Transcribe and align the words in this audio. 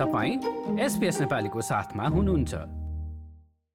तपाईँ 0.00 0.80
एसपिएस 0.80 1.20
नेपालीको 1.20 1.60
साथमा 1.60 2.04
हुनुहुन्छ। 2.08 2.54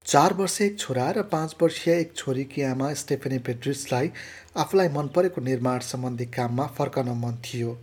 चार 0.06 0.34
वर्ष 0.34 0.62
एक 0.62 0.80
छोरा 0.80 1.10
र 1.18 1.22
पाँच 1.32 1.56
वर्षीय 1.62 1.94
एक 1.94 2.16
छोरीकी 2.18 2.62
आमा 2.62 2.94
स्टेफेनी 3.02 3.38
पेट्रिसलाई 3.46 4.12
आफूलाई 4.58 4.90
मन 4.96 5.08
परेको 5.16 5.42
निर्माण 5.42 5.80
सम्बन्धी 5.80 6.26
काममा 6.38 6.66
फर्कन 6.78 7.10
मन 7.22 7.38
थियो 7.46 7.74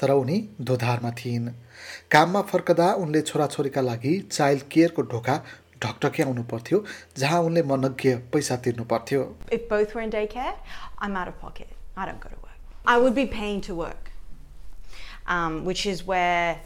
तर 0.00 0.10
उनी 0.10 0.38
दोधारमा 0.60 1.10
थिइन्। 1.20 1.48
काममा 2.10 2.42
फर्कदा 2.50 2.88
उनले 3.04 3.22
छोराछोरीका 3.22 3.80
लागि 3.80 4.18
चाइल्ड 4.32 4.62
केयरको 4.72 5.02
ढोका 5.14 5.36
ढकढक्याउनु 5.84 6.42
पर्थ्यो 6.50 6.84
जहाँ 7.18 7.40
उनले 7.42 7.62
मनज्ञ 7.70 8.14
पैसा 8.34 8.56
तिर्नु 8.66 8.84
पर्थ्यो. 8.92 9.22
I 12.84 12.98
would 12.98 13.14
be 13.14 13.26
paying 13.26 13.60
to 13.62 13.74
work, 13.76 14.10
um, 15.28 15.64
which 15.64 15.86
is 15.86 16.04
where 16.04 16.56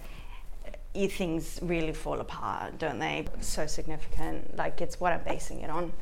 things 1.05 1.59
really 1.63 1.93
fall 1.93 2.21
apart, 2.21 2.79
don't 2.79 2.99
they? 2.99 3.27
So 3.41 3.67
significant. 3.67 4.57
Like 4.57 4.81
it's 4.81 5.01
what 5.01 5.13
I'm 5.13 5.25
basing 5.25 5.61
it 5.61 5.71
on. 5.71 5.93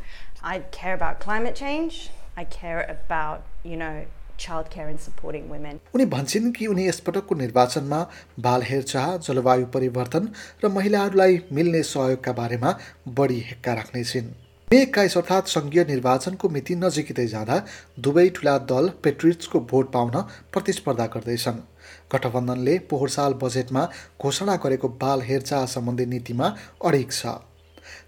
I 0.43 0.59
care 0.77 0.95
about 0.95 1.21
climate 1.21 1.57
change. 1.57 2.11
I 2.37 2.45
care 2.45 2.81
about 2.91 3.43
you 3.65 3.77
know 3.77 4.07
childcare 4.39 4.89
and 4.91 5.01
supporting 5.01 5.49
women. 5.49 5.81
उनी 5.95 6.07
भन्छन् 6.15 6.53
कि 6.53 6.67
उनी 6.67 6.87
यसपटकको 6.89 7.35
निर्वाचनमा 7.35 8.01
बाल 8.47 8.63
हेरचाह 8.71 9.17
जलवायु 9.27 9.67
परिवर्तन 9.75 10.31
र 10.65 10.69
महिलाहरूलाई 10.79 11.43
मिल्ने 11.59 11.83
सहयोगका 11.91 12.33
बारेमा 12.41 12.79
बढी 13.19 13.41
हेक्का 13.51 13.75
राख्नेछिन् 13.81 14.33
मे 14.69 14.81
एक्काइस 14.83 15.17
अर्थात् 15.19 15.49
सङ्घीय 15.49 15.85
निर्वाचनको 15.89 16.49
मिति 16.57 16.75
नजिकै 16.77 17.27
जाँदा 17.35 17.63
दुवै 18.07 18.29
ठुला 18.37 18.57
दल 18.73 18.89
पेट्रिट्सको 19.05 19.61
भोट 19.73 19.93
पाउन 19.93 20.21
प्रतिस्पर्धा 20.53 21.07
गर्दैछन् 21.15 21.61
गठबन्धनले 22.13 22.79
पोहोर 22.91 23.09
साल 23.11 23.33
बजेटमा 23.43 23.87
घोषणा 24.21 24.57
गरेको 24.65 24.89
बाल 25.01 25.23
हेरचाह 25.23 25.67
सम्बन्धी 25.67 26.07
नीतिमा 26.07 26.55
अडिक 26.85 27.13
छ। 27.13 27.27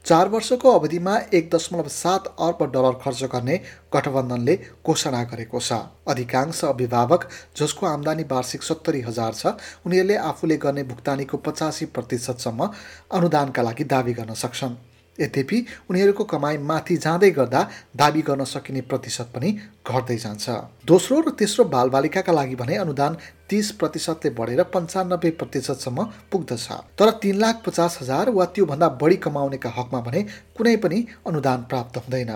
चार 0.06 0.28
वर्षको 0.28 0.70
अवधिमा 0.70 1.17
एक 1.34 1.51
दशमलव 1.55 1.89
सात 1.89 2.27
अर्ब 2.41 2.62
डलर 2.73 2.95
खर्च 3.03 3.23
गर्ने 3.33 3.56
गठबन्धनले 3.95 4.55
घोषणा 4.86 5.23
गरेको 5.25 5.61
छ। 5.61 5.73
अधिकांश 6.09 6.64
अभिभावक 6.64 7.28
जसको 7.59 7.86
आम्दानी 7.86 8.23
वार्षिक 8.31 8.62
सत्तरी 8.62 9.01
हजार 9.03 9.33
छ 9.34 9.55
उनीहरूले 9.86 10.17
आफूले 10.25 10.56
गर्ने 10.56 10.83
भुक्तानीको 10.84 11.36
पचासी 11.47 11.86
प्रतिशतसम्म 11.92 12.70
अनुदानका 13.12 13.62
लागि 13.62 13.84
दावी 13.84 14.12
गर्न 14.12 14.34
सक्छन्। 14.34 14.86
यद्यपि 15.20 15.59
उनीहरूको 15.91 16.25
कमाई 16.25 16.56
माथि 16.61 16.97
जाँदै 16.97 17.31
गर्दा 17.31 17.61
दावी 17.97 18.22
गर्न 18.22 18.45
सकिने 18.45 18.81
प्रतिशत 18.83 19.28
पनि 19.34 19.50
घट्दै 19.86 20.17
जान्छ। 20.17 20.48
दोस्रो 20.86 21.20
र 21.20 21.31
तेस्रो 21.39 21.64
बालबालिकाका 21.67 22.33
लागि 22.33 22.56
भने 22.56 22.77
अनुदान 22.77 23.17
तिस 23.48 23.70
प्रतिशतले 23.81 24.31
बढेर 24.33 24.62
पन्चानब्बे 24.75 25.31
प्रतिशतसम्म 25.41 26.05
पुग्दछ। 26.33 26.67
तर 26.98 27.11
तिन 27.23 27.36
लाख 27.36 27.62
पचास 27.67 27.98
हजार 28.03 28.31
वा 28.31 28.45
त्योभन्दा 28.55 28.89
बढी 29.00 29.17
कमाउनेका 29.25 29.70
हकमा 29.77 30.00
भने 30.00 30.23
कुनै 30.56 30.77
पनि 30.77 31.06
अनुदान 31.27 31.62
प्राप्त 31.70 31.97
हुँदैन। 31.98 32.33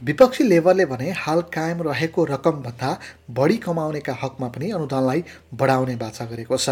विपक्षी 0.00 0.44
लेबरले 0.44 0.84
भने 0.86 1.10
हाल 1.10 1.40
कायम 1.54 1.82
रहेको 1.82 2.24
रकमभन्दा 2.24 2.90
बढी 3.30 3.56
कमाउनेका 3.56 4.12
हकमा 4.22 4.48
पनि 4.48 4.70
अनुदानलाई 4.70 5.24
बढाउने 5.54 5.96
बाचा 5.96 6.24
गरेको 6.24 6.56
छ। 6.56 6.68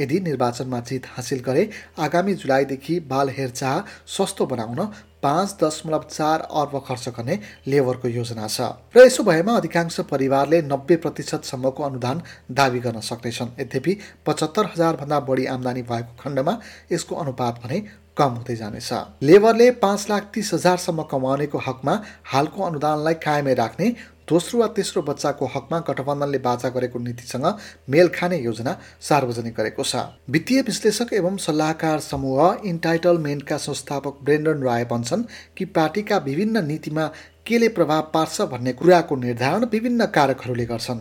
यदि 0.00 0.20
निर्वाचनमा 0.20 0.80
जित 0.80 1.06
हासिल 1.08 1.40
गरे 1.40 1.68
आगामी 1.98 2.34
जुलाईदेखि 2.34 3.00
बाल 3.08 3.28
हेरचाह 3.28 3.80
सस्तो 4.06 4.46
बनाउन 4.46 4.84
पाँच 5.22 5.56
दशमलव 5.62 6.02
चार 6.10 6.40
अर्ब 6.52 6.78
खर्च 6.86 7.08
गर्ने 7.08 7.38
लेबरको 7.66 8.08
योजना 8.08 8.46
छ। 8.46 8.60
र 8.92 9.06
यसो 9.06 9.22
भएमा 9.24 9.56
अधिकांश 9.56 10.00
परिवारले 10.12 10.62
नब्बे 10.62 10.96
प्रतिशतसम्मको 10.96 11.82
अनुदान 11.82 12.22
दावी 12.52 12.80
गर्न 12.80 13.00
सक्नेछन्। 13.00 13.56
यद्यपि 13.60 13.98
पचहत्तर 14.26 14.64
हजारभन्दा 14.66 15.20
बढी 15.20 15.46
आम्दानी 15.48 15.82
भएको 15.82 16.12
खण्डमा 16.20 16.60
यसको 16.92 17.14
अनुपात 17.16 17.60
भने 17.64 18.05
कम 18.16 18.30
हुँदै 18.34 18.56
जानेछ। 18.56 18.90
लेबरले 19.22 19.70
पाँच 19.76 20.06
लाख 20.10 20.22
तिस 20.34 20.48
हजारसम्म 20.54 21.02
कमाउनेको 21.02 21.58
हकमा 21.58 21.94
हालको 22.24 22.62
अनुदानलाई 22.62 23.14
कायमै 23.14 23.54
राख्ने 23.54 23.88
दोस्रो 24.28 24.60
वा 24.60 24.66
तेस्रो 24.66 25.02
बच्चाको 25.02 25.46
हकमा 25.46 25.78
गठबन्धनले 25.88 26.38
बाचा 26.38 26.68
गरेको 26.68 26.98
नीतिसँग 26.98 27.46
मेल 27.88 28.08
खाने 28.08 28.38
योजना 28.38 28.72
सार्वजनिक 29.00 29.54
गरेको 29.54 29.82
छ। 29.82 29.96
वित्तीय 30.30 30.60
विश्लेषक 30.62 31.12
एवं 31.12 31.36
सल्लाहकार 31.36 32.00
समूह 32.00 32.40
इन्टाइटलमेन्टका 32.64 33.56
संस्थापक 33.58 34.14
ब्रेन्डन 34.24 34.58
राय 34.62 34.84
भन्छन् 34.84 35.28
कि 35.56 35.64
पार्टीका 35.76 36.16
विभिन्न 36.26 36.64
नीतिमा 36.66 37.04
केले 37.46 37.68
प्रभाव 37.68 38.02
पार्छ 38.14 38.36
भन्ने 38.50 38.72
कुराको 38.72 39.14
निर्धारण 39.16 39.62
विभिन्न 39.72 40.06
कारकहरूले 40.08 40.66
गर्छन्। 40.66 41.00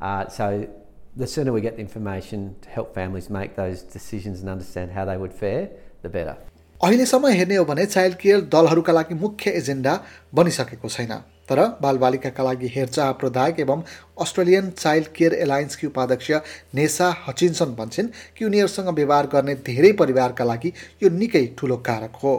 Uh, 0.00 0.28
so 0.28 0.68
the 1.16 1.26
sooner 1.26 1.52
we 1.52 1.60
get 1.60 1.76
the 1.76 1.82
information 1.82 2.56
to 2.62 2.68
help 2.68 2.94
families 2.94 3.30
make 3.30 3.56
those 3.56 3.82
decisions 3.82 4.40
and 4.40 4.48
understand 4.48 4.92
how 4.92 5.04
they 5.04 5.16
would 5.16 5.32
fare, 5.32 5.70
the 6.02 6.08
better. 6.08 6.36
अहिलेसम्म 6.84 7.26
हेर्ने 7.26 7.56
हो 7.56 7.64
भने 7.64 7.84
चाइल्ड 7.86 8.16
केयर 8.20 8.40
दलहरूका 8.52 8.92
लागि 8.92 9.14
मुख्य 9.20 9.50
एजेन्डा 9.60 9.92
बनिसकेको 10.38 10.88
छैन 10.88 11.12
तर 11.48 11.60
बालबालिकाका 11.82 12.44
लागि 12.44 12.68
हेरचाह 12.74 13.12
प्रदायक 13.22 13.60
एवं 13.60 13.82
अस्ट्रेलियन 14.24 14.70
चाइल्ड 14.82 15.08
केयर 15.16 15.34
एलायन्सकी 15.46 15.86
उपाध्यक्ष 15.86 16.30
नेसा 16.80 17.08
हचिन्सन 17.28 17.74
भन्छन् 17.80 18.12
कि 18.36 18.44
उनीहरूसँग 18.44 18.88
व्यवहार 18.98 19.26
गर्ने 19.34 19.54
धेरै 19.70 19.92
परिवारका 20.02 20.44
लागि 20.52 20.72
यो 21.02 21.10
निकै 21.22 21.44
ठुलो 21.58 21.76
कारक 21.88 22.22
हो 22.24 22.36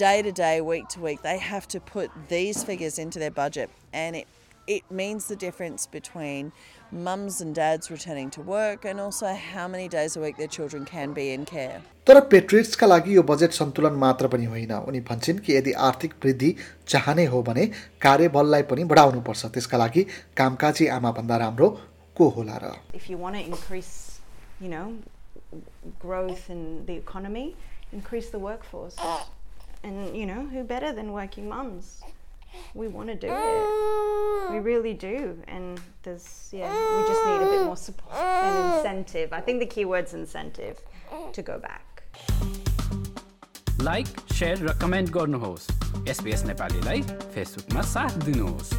day 0.00 0.22
to 0.22 0.30
day, 0.32 0.60
week 0.62 0.88
to 0.88 1.00
week, 1.00 1.18
they 1.22 1.38
have 1.38 1.66
to 1.68 1.78
put 1.78 2.12
these 2.28 2.64
figures 2.64 2.94
into 2.98 3.18
their 3.18 3.30
budget, 3.30 3.68
and 3.92 4.16
it 4.16 4.39
it 4.66 4.90
means 4.90 5.26
the 5.28 5.36
difference 5.36 5.86
between 5.86 6.52
mums 6.92 7.40
and 7.40 7.54
dads 7.54 7.90
returning 7.90 8.30
to 8.30 8.40
work 8.42 8.84
and 8.84 9.00
also 9.00 9.32
how 9.34 9.66
many 9.68 9.88
days 9.88 10.16
a 10.16 10.20
week 10.20 10.36
their 10.36 10.48
children 10.48 10.84
can 10.84 11.12
be 11.12 11.32
in 11.32 11.44
care. 11.44 11.80
तर 12.06 12.20
पेट्रिट्सका 12.30 12.86
लागि 12.86 13.14
यो 13.16 13.22
budget 13.22 13.52
सन्तुलन 13.52 13.92
मात्र 14.04 14.28
पनि 14.28 14.44
होइन 14.52 14.72
उनी 14.72 15.00
भन्छन् 15.10 15.38
कि 15.46 15.56
यदि 15.56 15.72
आर्थिक 15.88 16.14
वृद्धि 16.24 16.54
चाहने 16.88 17.24
हो 17.34 17.42
भने 17.48 17.66
कार्यबललाई 18.02 18.62
पनि 18.72 18.84
बढाउनुपर्छ 18.92 19.46
त्यसका 19.56 19.78
लागि 19.78 20.06
कामकाजी 20.36 20.86
आमाभन्दा 20.98 21.36
राम्रो 21.44 21.68
को 22.16 22.28
होला 22.36 22.58
र 22.62 22.72
If 22.94 23.10
you 23.10 23.18
want 23.18 23.36
to 23.36 23.42
increase, 23.42 24.20
you 24.60 24.68
know, 24.68 24.86
growth 25.98 26.48
in 26.50 26.86
the 26.86 26.94
economy, 26.94 27.56
increase 27.92 28.30
the 28.30 28.38
workforce. 28.38 28.96
And 29.82 30.16
you 30.16 30.26
know, 30.26 30.46
who 30.52 30.62
better 30.64 30.92
than 30.92 31.12
working 31.12 31.48
mums? 31.48 32.02
We 32.73 32.87
want 32.87 33.07
to 33.09 33.15
do 33.15 33.27
it. 33.31 34.51
We 34.51 34.59
really 34.59 34.93
do. 34.93 35.37
And 35.47 35.79
there's, 36.03 36.49
yeah, 36.51 36.71
we 36.97 37.07
just 37.07 37.25
need 37.25 37.41
a 37.47 37.49
bit 37.49 37.65
more 37.65 37.77
support 37.77 38.13
and 38.15 38.77
incentive. 38.77 39.31
I 39.31 39.41
think 39.41 39.59
the 39.59 39.65
key 39.65 39.85
word's 39.85 40.13
incentive 40.13 40.77
to 41.33 41.41
go 41.41 41.59
back. 41.59 41.81
Like 43.85 44.07
share 44.33 44.57
र 44.65 44.73
comment 44.81 45.09
गर्नुहोस् 45.13 45.65
SBS 46.09 46.43
नेपालीलाई 46.45 47.01
फेसबुकमा 47.33 47.81
साथ 47.89 48.13
दिनुहोस् 48.25 48.71